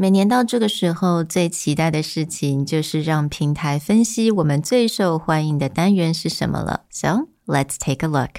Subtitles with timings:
[0.00, 6.84] 每年到这个时候，最期待的事情就是让平台分析我们最受欢迎的单元是什么了。
[6.88, 8.30] So let's take a look.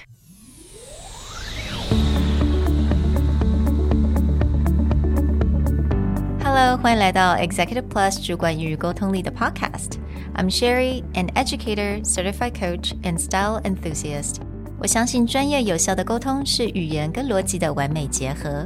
[6.43, 9.99] Hello，欢迎来到 Executive Plus 主管与沟通力的 Podcast。
[10.33, 14.37] I'm Sherry, an educator, certified coach, and style enthusiast.
[14.79, 18.65] 我相信专业有效的沟通是语言跟逻辑的完美结合。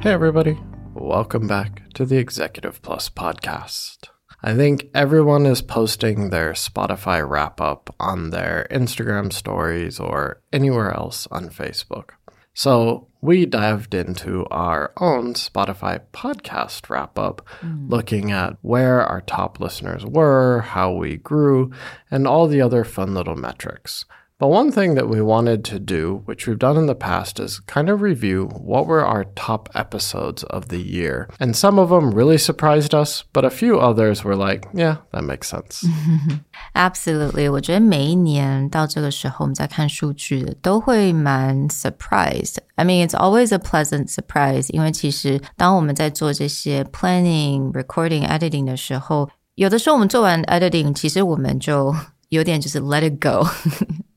[0.00, 0.56] Hey, everybody.
[0.94, 4.04] Welcome back to the Executive Plus podcast.
[4.44, 10.94] I think everyone is posting their Spotify wrap up on their Instagram stories or anywhere
[10.94, 12.10] else on Facebook.
[12.54, 17.90] So we dived into our own Spotify podcast wrap up, mm.
[17.90, 21.72] looking at where our top listeners were, how we grew,
[22.08, 24.04] and all the other fun little metrics.
[24.39, 27.61] But one thing that we wanted to do, which we've done in the past, is
[27.65, 31.29] kind of review what were our top episodes of the year.
[31.39, 35.23] And some of them really surprised us, but a few others were like, yeah, that
[35.23, 35.85] makes sense.
[36.73, 37.47] Absolutely.
[37.49, 42.57] 我觉得每一年到这个时候，我们在看数据都会蛮 surprised.
[42.75, 44.65] I mean, it's always a pleasant surprise.
[44.73, 51.95] 因为其实当我们在做这些 planning, recording, editing 的时候，有的时候我们做完 editing，其实我们就
[52.29, 53.23] 有点就是 let it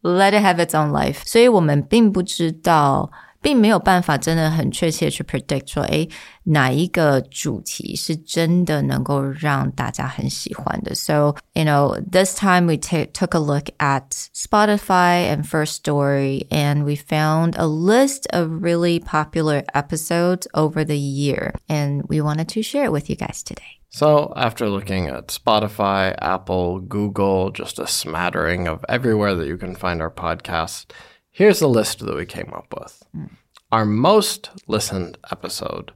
[0.02, 1.14] let it have its own life.
[1.14, 1.22] life。
[1.26, 3.12] 所以我们并不知道。
[3.44, 6.08] 并没有办法真的很确切去 predict 说，哎，
[6.44, 10.94] 哪一个主题是真的能够让大家很喜欢的。
[10.94, 17.56] So you know, this time we took a look at Spotify and Firstory, and we found
[17.56, 22.92] a list of really popular episodes over the year, and we wanted to share it
[22.92, 23.81] with you guys today.
[23.91, 29.75] So, after looking at Spotify, Apple, Google, just a smattering of everywhere that you can
[29.75, 30.91] find our podcast,
[31.31, 33.03] here's the list that we came up with.
[33.17, 33.31] Mm.
[33.73, 35.93] Our most listened episode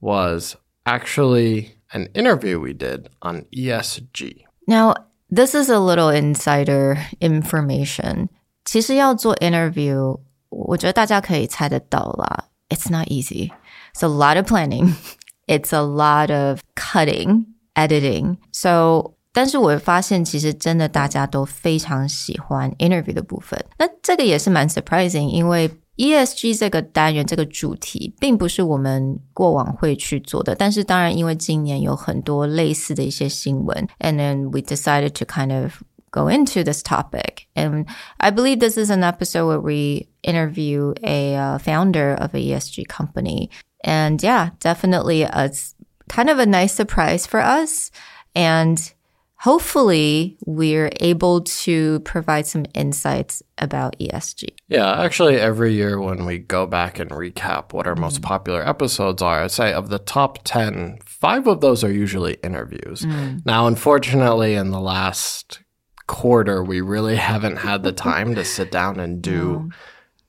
[0.00, 4.44] was actually an interview we did on ESG.
[4.68, 4.94] Now,
[5.28, 8.28] this is a little insider information.
[8.64, 10.20] 其实要做 interview，
[10.50, 12.44] 我觉得大家可以猜得到啦。
[12.68, 13.50] It's not easy.
[13.92, 14.94] It's a lot of planning.
[15.46, 18.36] It's a lot of cutting, editing.
[18.52, 23.64] So 但是我发现，其实真的大家都非常喜欢 interview 的部分。
[23.78, 30.54] 那这个也是蛮 surprising，因为 ESG 这个单元这个主题并不是我们过往会去做的。
[30.54, 35.72] 但是当然，因为今年有很多类似的一些新闻，and then we decided to kind of
[36.15, 37.47] go into this topic.
[37.55, 37.85] And
[38.19, 42.87] I believe this is an episode where we interview a uh, founder of a ESG
[42.87, 43.51] company
[43.85, 45.75] and yeah, definitely it's
[46.09, 47.91] kind of a nice surprise for us.
[48.33, 48.93] And
[49.37, 54.49] hopefully we're able to provide some insights about ESG.
[54.67, 58.23] Yeah, actually, every year when we go back and recap what our most mm.
[58.23, 63.01] popular episodes are, I'd say of the top 10, five of those are usually interviews.
[63.01, 63.45] Mm.
[63.45, 65.59] Now, unfortunately, in the last
[66.07, 69.69] quarter, we really haven't had the time to sit down and do.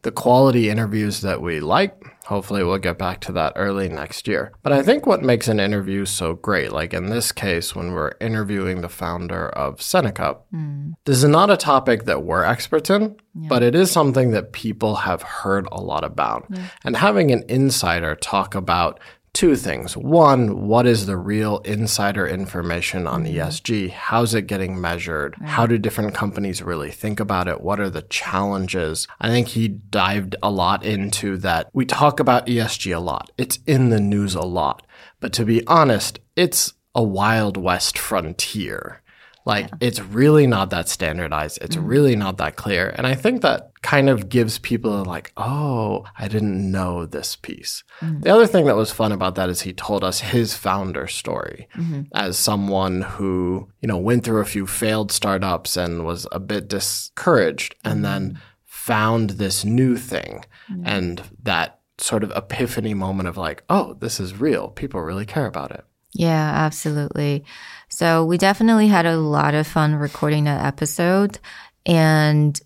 [0.02, 2.00] the quality interviews that we like.
[2.26, 4.52] Hopefully, we'll get back to that early next year.
[4.62, 8.12] But I think what makes an interview so great, like in this case, when we're
[8.20, 10.94] interviewing the founder of Seneca, mm.
[11.06, 13.48] this is not a topic that we're experts in, yeah.
[13.48, 16.46] but it is something that people have heard a lot about.
[16.50, 16.68] Yeah.
[16.84, 19.00] And having an insider talk about
[19.36, 19.94] two things.
[19.94, 23.36] One, what is the real insider information on mm-hmm.
[23.36, 23.90] ESG?
[23.90, 25.36] How's it getting measured?
[25.38, 25.50] Right.
[25.50, 27.60] How do different companies really think about it?
[27.60, 29.06] What are the challenges?
[29.20, 31.68] I think he dived a lot into that.
[31.74, 33.30] We talk about ESG a lot.
[33.36, 34.86] It's in the news a lot.
[35.20, 39.02] But to be honest, it's a wild west frontier.
[39.46, 39.76] Like yeah.
[39.80, 41.58] it's really not that standardized.
[41.62, 41.86] It's mm-hmm.
[41.86, 42.92] really not that clear.
[42.98, 47.84] And I think that kind of gives people like, oh, I didn't know this piece.
[48.00, 48.20] Mm-hmm.
[48.20, 51.68] The other thing that was fun about that is he told us his founder story
[51.76, 52.02] mm-hmm.
[52.12, 56.66] as someone who, you know, went through a few failed startups and was a bit
[56.66, 58.38] discouraged and then mm-hmm.
[58.64, 60.44] found this new thing
[60.84, 64.68] and that sort of epiphany moment of like, oh, this is real.
[64.68, 65.84] People really care about it.
[66.15, 67.45] Yeah, absolutely.
[67.89, 71.39] So we definitely had a lot of fun recording that episode.
[71.85, 72.59] And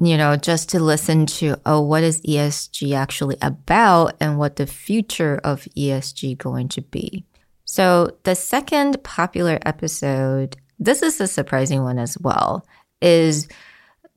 [0.00, 4.66] you know, just to listen to, oh, what is ESG actually about and what the
[4.66, 7.24] future of ESG going to be.
[7.64, 12.66] So the second popular episode, this is a surprising one as well,
[13.00, 13.48] is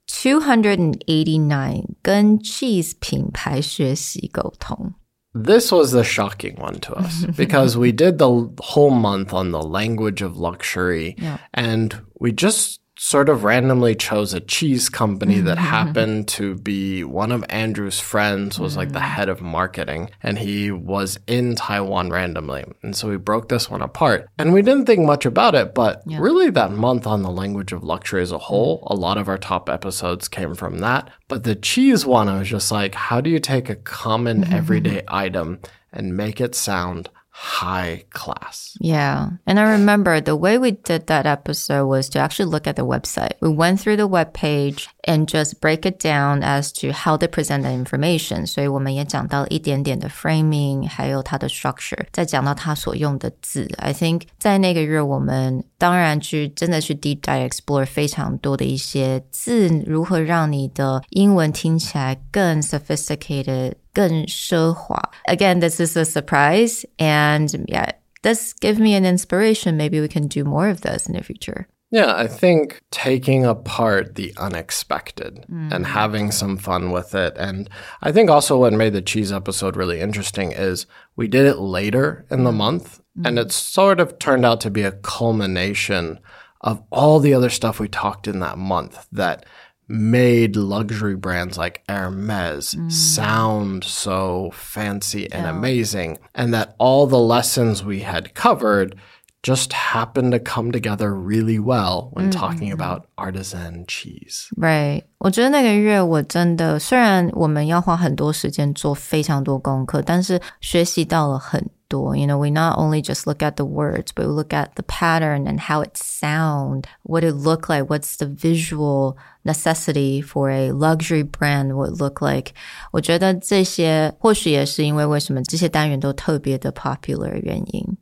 [0.08, 4.94] 289跟 cheese 品牌学习沟通。
[5.35, 9.63] This was the shocking one to us because we did the whole month on the
[9.63, 11.39] language of luxury yeah.
[11.55, 17.33] and we just sort of randomly chose a cheese company that happened to be one
[17.33, 19.03] of Andrew's friends was like the mm.
[19.03, 22.65] head of marketing and he was in Taiwan randomly.
[22.81, 26.03] And so we broke this one apart and we didn't think much about it, but
[26.07, 26.21] yeah.
[26.21, 29.37] really that month on the language of luxury as a whole, a lot of our
[29.37, 31.11] top episodes came from that.
[31.27, 35.03] But the cheese one, I was just like, how do you take a common everyday
[35.09, 35.59] item
[35.93, 38.77] and make it sound high class.
[38.79, 39.31] Yeah.
[39.47, 42.85] And I remember the way we did that episode was to actually look at the
[42.85, 43.33] website.
[43.41, 47.28] We went through the web page and just break it down as to how they
[47.28, 48.46] present the information.
[48.46, 53.68] 所以我们也讲到一点点的 framing，还有它的 structure，再讲到它所用的字。
[53.78, 63.74] I think 在那个月我们当然去真的去 deep dive explore 非常多的一些字，如何让你的英文听起来更 sophisticated。
[63.94, 65.10] 更奢华.
[65.24, 66.86] Again, this is a surprise.
[67.00, 69.76] And yeah, this give me an inspiration.
[69.76, 71.66] Maybe we can do more of this in the future.
[71.93, 75.71] Yeah, I think taking apart the unexpected mm.
[75.71, 77.35] and having some fun with it.
[77.37, 77.69] And
[78.01, 80.87] I think also what made the cheese episode really interesting is
[81.17, 82.57] we did it later in the mm.
[82.57, 83.29] month mm.
[83.29, 86.19] and it sort of turned out to be a culmination
[86.63, 89.45] of all the other stuff we talked in that month that
[89.87, 92.91] made luxury brands like Hermes mm.
[92.91, 95.51] sound so fancy and yeah.
[95.51, 98.97] amazing, and that all the lessons we had covered
[99.44, 102.32] just happened to come together really well when mm.
[102.32, 104.50] talking about artisan cheese.
[104.58, 105.04] Right.
[105.20, 114.76] 我觉得那个月我真的，虽然我们要花很多时间做非常多功课，但是学习到了很 you know, we not only just look at the words, but we look at
[114.76, 119.16] the pattern and how it sound, what it look like, what's the visual
[119.46, 122.52] necessity for a luxury brand would look like.
[122.92, 127.98] 我觉得这些或许也是因为为什么这些单元都特别的 popular 原因。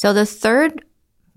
[0.00, 0.84] So the third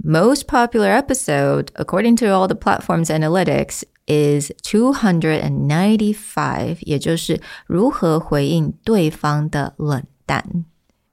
[0.03, 10.65] most popular episode, according to all the platforms analytics, is 295, 也就是如何回应对方的冷淡。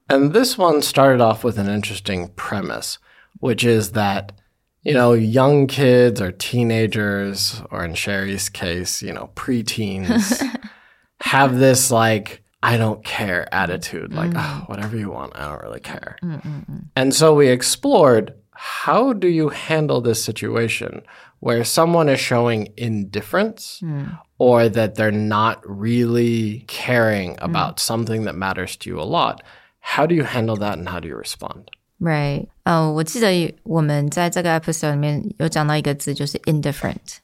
[0.09, 2.99] and this one started off with an interesting premise,
[3.41, 4.33] which is that,
[4.83, 10.41] you know, young kids or teenagers, or in Sherry's case, you know, preteens,
[11.23, 14.41] have this like, I don't care attitude, like, mm.
[14.41, 16.17] oh, whatever you want, I don't really care.
[16.23, 16.87] Mm-mm-mm.
[16.97, 21.03] And so we explored how do you handle this situation
[21.41, 24.19] where someone is showing indifference mm.
[24.39, 27.81] or that they're not really caring about mm.
[27.81, 29.43] something that matters to you a lot?
[29.81, 31.71] How do you handle that and how do you respond?
[32.01, 32.49] Right.
[32.65, 37.19] 嗯、uh,，我记得我们在这个 episode 里面有讲到一个字，就是 indifferent。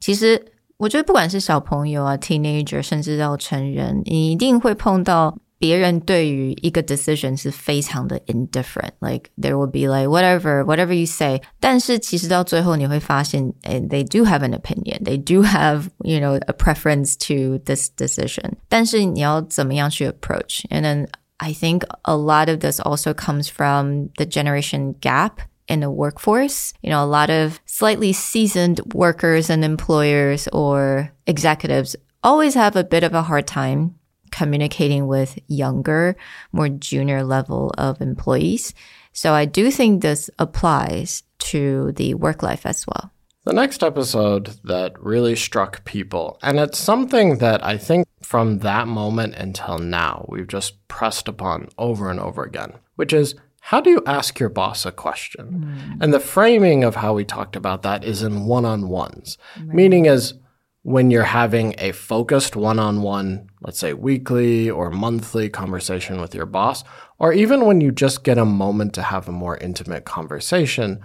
[0.00, 11.40] 其实 我觉得不管是小朋友啊、teenager，甚至到成人，你一定会碰到别人对于一个 decision 是非常的 indifferent。Like there will be like whatever, whatever you say。
[11.58, 18.52] 但是其实到最后你会发现，they do have an opinion, they do have you know a preference to this decision。
[18.68, 25.32] 但是你要怎么样去 approach？And then I think a lot of this also comes from the generation gap
[25.71, 26.73] in the workforce.
[26.81, 32.83] You know, a lot of slightly seasoned workers and employers or executives always have a
[32.83, 33.95] bit of a hard time
[34.31, 36.15] communicating with younger,
[36.51, 38.73] more junior level of employees.
[39.13, 43.11] So I do think this applies to the work life as well.
[43.43, 48.87] The next episode that really struck people, and it's something that I think from that
[48.87, 53.33] moment until now, we've just pressed upon over and over again, which is
[53.71, 55.63] how do you ask your boss a question?
[55.65, 56.03] Mm.
[56.03, 59.65] And the framing of how we talked about that is in one on ones, right.
[59.69, 60.33] meaning is
[60.81, 66.35] when you're having a focused one on one, let's say weekly or monthly conversation with
[66.35, 66.83] your boss,
[67.17, 70.99] or even when you just get a moment to have a more intimate conversation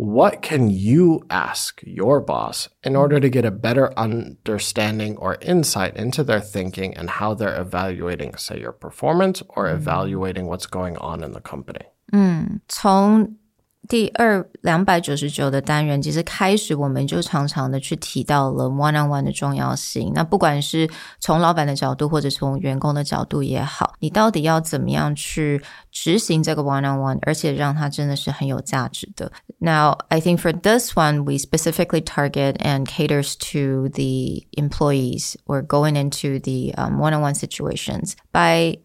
[0.00, 5.94] what can you ask your boss in order to get a better understanding or insight
[5.94, 9.74] into their thinking and how they're evaluating, say, your performance or mm.
[9.74, 11.84] evaluating what's going on in the company?
[12.12, 13.36] 嗯，从
[13.88, 20.12] 第二两百九十九的单元，其实开始我们就常常的去提到了 one on one 的重要性。
[20.14, 20.88] 那不管是
[21.18, 29.32] 从老板的角度，或者从员工的角度也好，你到底要怎么样去执行这个 one on one，而且让它真的是很有价值的。
[29.58, 35.96] Now, I think for this one, we specifically target and caters to the employees or going
[35.96, 38.78] into the one on one situations by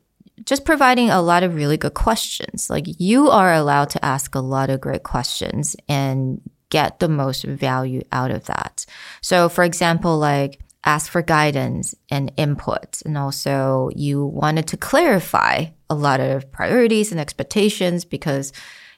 [0.43, 2.69] just providing a lot of really good questions.
[2.69, 7.43] Like you are allowed to ask a lot of great questions and get the most
[7.43, 8.85] value out of that.
[9.21, 13.01] So for example, like ask for guidance and input.
[13.05, 18.51] And also you wanted to clarify a lot of priorities and expectations because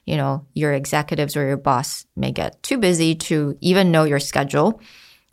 [0.08, 4.18] you know, your executives or your boss may get too busy to even know your
[4.18, 4.80] schedule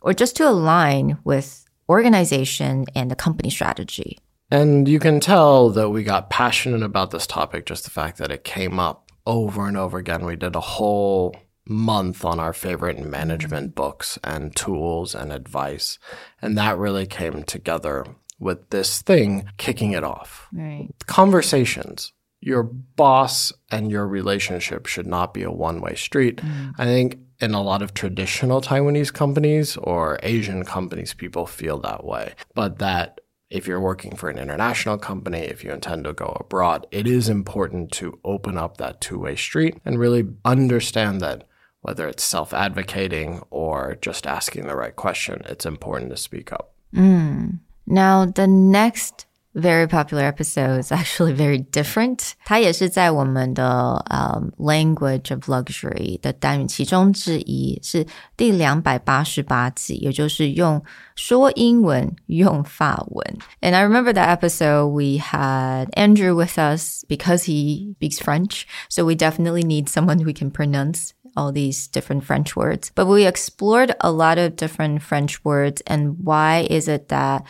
[0.02, 4.18] or just to align with organization and the company strategy.
[4.50, 8.30] And you can tell that we got passionate about this topic, just the fact that
[8.30, 10.24] it came up over and over again.
[10.24, 11.34] We did a whole
[11.68, 15.98] month on our favorite management books and tools and advice.
[16.40, 18.06] And that really came together
[18.38, 20.46] with this thing kicking it off.
[20.52, 20.88] Right.
[21.06, 22.12] Conversations.
[22.40, 26.36] Your boss and your relationship should not be a one way street.
[26.36, 26.74] Mm.
[26.78, 32.04] I think in a lot of traditional Taiwanese companies or Asian companies, people feel that
[32.04, 32.34] way.
[32.54, 36.86] But that if you're working for an international company, if you intend to go abroad,
[36.90, 41.46] it is important to open up that two way street and really understand that
[41.82, 46.72] whether it's self advocating or just asking the right question, it's important to speak up.
[46.94, 47.60] Mm.
[47.86, 52.31] Now, the next very popular episode is actually very different.
[52.45, 58.05] 它也是在我们的呃、um, Language of Luxury 的单元其中之一，是
[58.37, 60.81] 第两百八十八集，也就是用
[61.15, 63.37] 说英文用法文。
[63.59, 69.15] And I remember that episode we had Andrew with us because he speaks French, so we
[69.15, 72.89] definitely need someone who can pronounce all these different French words.
[72.95, 77.43] But we explored a lot of different French words and why is it that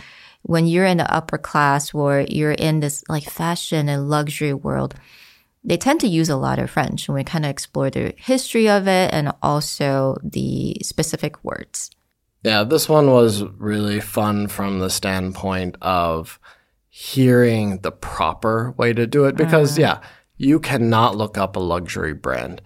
[0.46, 4.94] when you're in the upper class or you're in this like fashion and luxury world,
[5.64, 7.08] they tend to use a lot of French.
[7.08, 11.90] And we kind of explore the history of it and also the specific words.
[12.44, 16.38] Yeah, this one was really fun from the standpoint of
[16.88, 19.82] hearing the proper way to do it because, uh.
[19.82, 20.00] yeah,
[20.36, 22.62] you cannot look up a luxury brand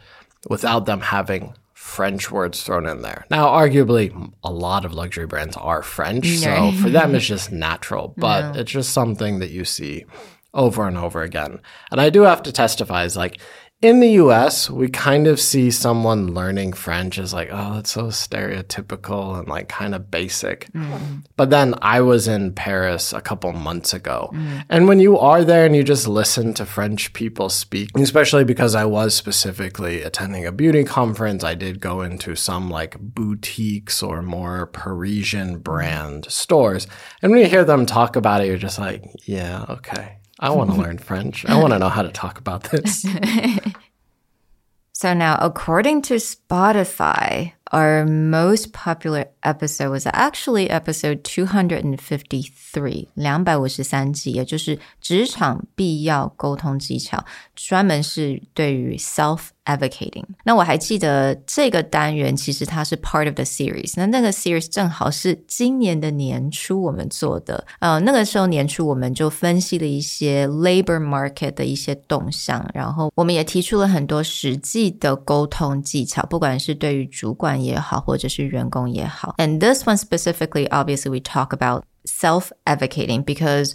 [0.51, 1.55] without them having
[1.91, 3.27] French words thrown in there.
[3.31, 8.15] Now, arguably, a lot of luxury brands are French, so for them it's just natural,
[8.17, 10.05] but it's just something that you see
[10.55, 11.59] over and over again.
[11.91, 13.41] And I do have to testify is like
[13.83, 18.09] in the US, we kind of see someone learning French as like, oh, that's so
[18.09, 20.71] stereotypical and like kind of basic.
[20.73, 21.25] Mm.
[21.37, 24.31] But then I was in Paris a couple months ago.
[24.35, 24.65] Mm.
[24.69, 28.75] And when you are there and you just listen to French people speak, especially because
[28.75, 34.21] I was specifically attending a beauty conference, I did go into some like boutiques or
[34.21, 36.87] more Parisian brand stores.
[37.23, 40.19] And when you hear them talk about it, you're just like, yeah, okay.
[40.41, 41.45] I want to learn French.
[41.45, 43.07] I want to know how to talk about this.
[45.01, 59.48] so now, according to Spotify, our most popular episode was actually episode 253, 两百五十三集，也就是职场必要沟通技巧，专门是对于 self
[59.66, 60.24] advocating。
[60.44, 63.94] 那我还记得这个单元其实它是 part of the series。
[63.96, 67.66] 那那个 series 正好是今年的年初我们做的。
[67.80, 79.36] 呃，那个时候年初我们就分析了一些 labor market 的一些动向，然后我们也提出了很多实际的沟通技巧，不管是对于主管 也好，或者是员工也好。
[79.38, 83.74] And this one specifically, obviously, we talk about self advocating because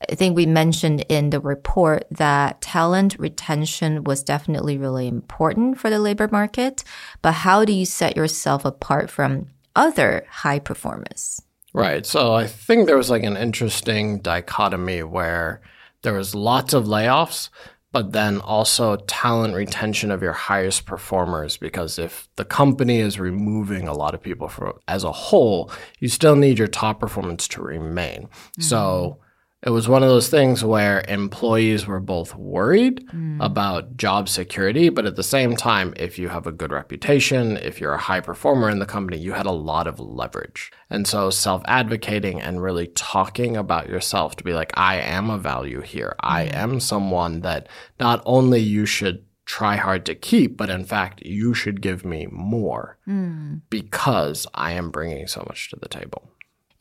[0.00, 5.90] I think we mentioned in the report that talent retention was definitely really important for
[5.90, 6.84] the labor market.
[7.20, 11.42] But how do you set yourself apart from other high performers?
[11.74, 12.06] Right.
[12.06, 15.60] So I think there was like an interesting dichotomy where
[16.02, 17.50] there was lots of layoffs,
[17.93, 21.55] but then also talent retention of your highest performers.
[21.55, 26.09] Because if the company is removing a lot of people for, as a whole, you
[26.09, 28.23] still need your top performance to remain.
[28.23, 28.63] Mm-hmm.
[28.63, 29.19] So
[29.65, 33.37] it was one of those things where employees were both worried mm.
[33.43, 37.79] about job security, but at the same time, if you have a good reputation, if
[37.79, 40.69] you're a high performer in the company, you had a lot of leverage.
[40.89, 45.37] And so self advocating and really talking about yourself to be like, I am a
[45.37, 46.15] value here.
[46.19, 47.69] I am someone that
[48.01, 52.27] not only you should try hard to keep, but in fact, you should give me
[52.31, 53.61] more mm.
[53.69, 56.32] because I am bringing so much to the table.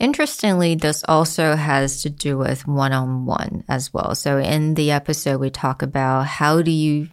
[0.02, 4.16] Interestingly, this also has to do with one on one as well.
[4.16, 7.06] So, in the episode, we talk about how do you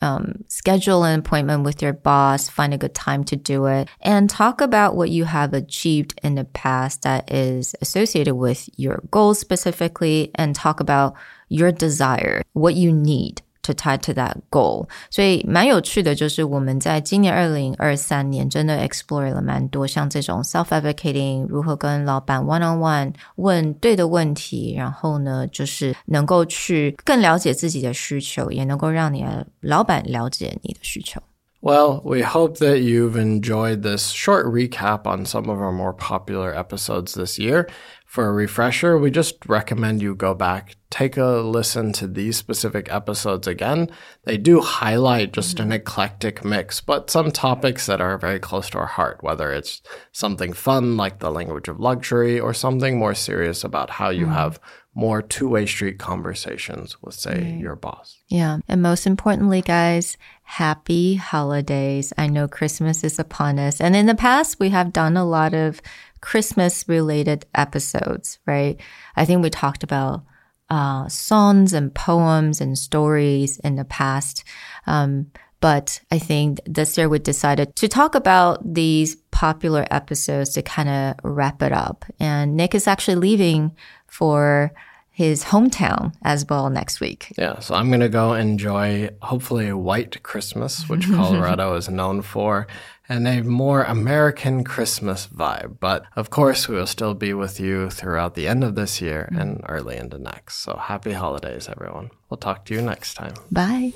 [0.00, 4.28] um, schedule an appointment with your boss, find a good time to do it, and
[4.28, 9.38] talk about what you have achieved in the past that is associated with your goals
[9.38, 11.14] specifically, and talk about
[11.48, 22.59] your desire, what you need to tie to that goal，所以蛮有趣的，就是我们在今年二零二三年真的 explore 了蛮多像这种 self advocating，如何跟老板 one
[22.59, 31.21] on one 问对的问题，然后呢，就是能够去更了解自己的需求，也能够让你的老板了解你的需求。
[31.59, 37.15] Well, we hope that you've enjoyed this short recap on some of our more popular episodes
[37.15, 37.67] this year.
[38.12, 42.92] For a refresher, we just recommend you go back, take a listen to these specific
[42.92, 43.88] episodes again.
[44.24, 48.78] They do highlight just an eclectic mix, but some topics that are very close to
[48.80, 49.80] our heart, whether it's
[50.12, 54.34] something fun like the language of luxury or something more serious about how you mm.
[54.34, 54.60] have
[54.94, 58.18] more two way street conversations with, say, your boss.
[58.28, 58.58] Yeah.
[58.68, 62.12] And most importantly, guys, happy holidays.
[62.18, 63.80] I know Christmas is upon us.
[63.80, 65.80] And in the past, we have done a lot of
[66.22, 68.80] Christmas related episodes, right?
[69.14, 70.24] I think we talked about
[70.70, 74.44] uh, songs and poems and stories in the past.
[74.86, 80.62] Um, but I think this year we decided to talk about these popular episodes to
[80.62, 82.04] kind of wrap it up.
[82.18, 83.76] And Nick is actually leaving
[84.06, 84.72] for
[85.14, 87.32] his hometown as well next week.
[87.36, 92.22] Yeah, so I'm going to go enjoy hopefully a white Christmas, which Colorado is known
[92.22, 92.66] for,
[93.10, 95.76] and a more American Christmas vibe.
[95.80, 99.28] But of course, we will still be with you throughout the end of this year
[99.30, 99.38] mm.
[99.38, 100.60] and early into next.
[100.60, 102.10] So happy holidays, everyone.
[102.30, 103.34] We'll talk to you next time.
[103.50, 103.92] Bye.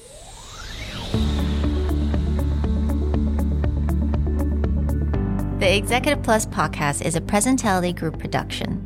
[5.59, 8.86] The Executive Plus podcast is a Presentality Group production